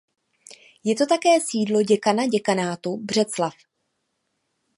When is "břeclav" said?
2.97-3.53